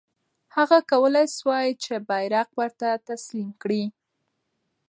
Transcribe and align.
هغه 0.55 0.77
کولای 0.91 1.27
سوای 1.37 1.67
چې 1.83 1.93
بیرغ 2.09 2.47
ورته 2.59 2.87
تسلیم 3.09 3.49
کړي. 3.61 3.83